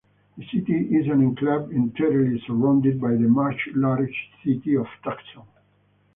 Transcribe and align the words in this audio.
The 0.35 0.43
city 0.51 0.95
is 0.97 1.05
an 1.05 1.21
enclave 1.23 1.69
entirely 1.69 2.41
surrounded 2.47 2.99
by 2.99 3.11
the 3.11 3.27
much 3.27 3.69
larger 3.75 4.11
city 4.43 4.75
of 4.75 4.87
Tucson. 5.03 5.45